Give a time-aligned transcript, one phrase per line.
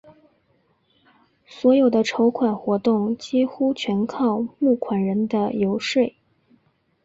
[1.45, 6.15] 所有的筹款活动几乎全靠募款人的游说。